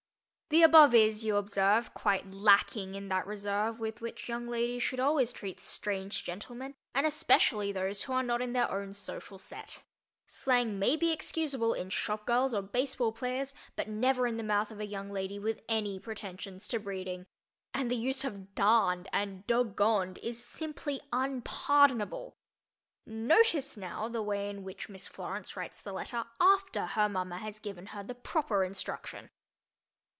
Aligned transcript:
_The 0.53 0.63
above 0.63 0.93
is, 0.93 1.23
you 1.23 1.37
observe, 1.37 1.93
quite 1.93 2.29
lacking 2.29 2.93
in 2.95 3.07
that 3.07 3.25
reserve 3.25 3.79
with 3.79 4.01
which 4.01 4.27
young 4.27 4.49
ladies 4.49 4.83
should 4.83 4.99
always 4.99 5.31
treat 5.31 5.61
strange 5.61 6.25
gentlemen 6.25 6.73
and 6.93 7.05
especially 7.07 7.71
those 7.71 8.03
who 8.03 8.11
are 8.11 8.21
not 8.21 8.41
in 8.41 8.51
their 8.51 8.69
own 8.69 8.93
social 8.93 9.39
"set." 9.39 9.81
Slang 10.27 10.77
may 10.77 10.97
be 10.97 11.13
excusable 11.13 11.73
in 11.73 11.89
shop 11.89 12.25
girls 12.25 12.53
or 12.53 12.61
baseball 12.61 13.13
players, 13.13 13.53
but 13.77 13.87
never 13.87 14.27
in 14.27 14.35
the 14.35 14.43
mouth 14.43 14.71
of 14.71 14.81
a 14.81 14.85
young 14.85 15.09
lady 15.09 15.39
with 15.39 15.61
any 15.69 16.01
pretensions 16.01 16.67
to 16.67 16.79
breeding. 16.81 17.27
And 17.73 17.89
the 17.89 17.95
use 17.95 18.25
of 18.25 18.53
"darned" 18.53 19.07
and 19.13 19.47
"dog 19.47 19.77
goned" 19.77 20.17
is 20.17 20.43
simply 20.43 20.99
unpardonable. 21.13 22.35
Notice, 23.05 23.77
now, 23.77 24.09
the 24.09 24.21
way 24.21 24.49
in 24.49 24.65
which 24.65 24.89
Miss 24.89 25.07
Florence 25.07 25.55
writes 25.55 25.81
the 25.81 25.93
letter 25.93 26.25
after, 26.41 26.87
her 26.87 27.07
mama 27.07 27.37
has 27.37 27.57
given 27.57 27.85
her 27.95 28.03
the 28.03 28.15
proper 28.15 28.65
instruction. 28.65 29.29